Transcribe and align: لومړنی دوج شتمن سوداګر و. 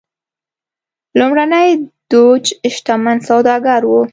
لومړنی 1.19 1.69
دوج 2.11 2.45
شتمن 2.75 3.17
سوداګر 3.29 3.81
و. 3.87 3.91